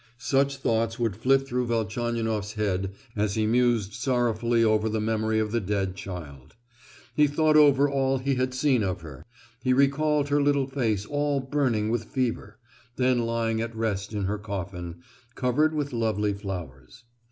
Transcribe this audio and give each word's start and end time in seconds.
Such 0.17 0.57
thoughts 0.57 0.97
would 0.97 1.15
flit 1.15 1.47
through 1.47 1.67
Velchaninoff's 1.67 2.53
head 2.53 2.91
as 3.15 3.35
he 3.35 3.45
mused 3.45 3.93
sorrowfully 3.93 4.63
over 4.63 4.89
the 4.89 4.99
memory 4.99 5.37
of 5.37 5.51
the 5.51 5.59
dead 5.61 5.95
child. 5.95 6.55
He 7.13 7.27
thought 7.27 7.55
over 7.55 7.87
all 7.87 8.17
he 8.17 8.33
had 8.33 8.55
seen 8.55 8.81
of 8.81 9.01
her; 9.01 9.23
he 9.63 9.73
recalled 9.73 10.29
her 10.29 10.41
little 10.41 10.65
face 10.65 11.05
all 11.05 11.39
burning 11.39 11.91
with 11.91 12.05
fever, 12.05 12.57
then 12.95 13.19
lying 13.27 13.61
at 13.61 13.75
rest 13.75 14.11
in 14.11 14.23
her 14.23 14.39
coffin, 14.39 15.03
covered 15.35 15.75
with 15.75 15.93
lovely 15.93 16.33
flowers. 16.33 17.03